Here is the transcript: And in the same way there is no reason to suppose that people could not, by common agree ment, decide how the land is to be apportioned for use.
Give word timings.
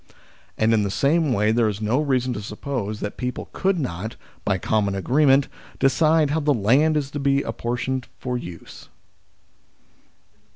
And 0.57 0.73
in 0.73 0.81
the 0.81 0.89
same 0.89 1.31
way 1.31 1.51
there 1.51 1.69
is 1.69 1.79
no 1.79 2.01
reason 2.01 2.33
to 2.33 2.41
suppose 2.41 3.01
that 3.01 3.17
people 3.17 3.49
could 3.53 3.77
not, 3.79 4.15
by 4.43 4.57
common 4.57 4.95
agree 4.95 5.27
ment, 5.27 5.47
decide 5.77 6.31
how 6.31 6.39
the 6.39 6.55
land 6.55 6.97
is 6.97 7.11
to 7.11 7.19
be 7.19 7.43
apportioned 7.43 8.07
for 8.17 8.35
use. 8.35 8.89